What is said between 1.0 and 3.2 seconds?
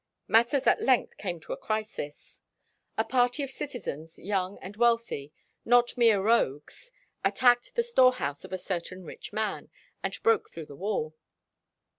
came to a crisis. A